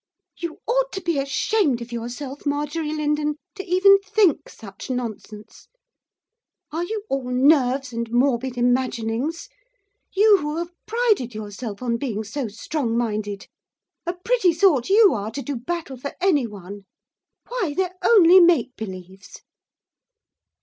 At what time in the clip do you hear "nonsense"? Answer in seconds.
4.89-5.67